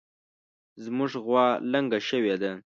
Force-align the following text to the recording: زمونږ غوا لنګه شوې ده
زمونږ 0.83 1.11
غوا 1.25 1.47
لنګه 1.71 1.99
شوې 2.09 2.35
ده 2.41 2.51